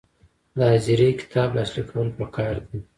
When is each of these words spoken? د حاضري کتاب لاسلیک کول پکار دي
د 0.57 0.57
حاضري 0.71 1.07
کتاب 1.21 1.49
لاسلیک 1.57 1.87
کول 1.91 2.07
پکار 2.19 2.55
دي 2.67 2.79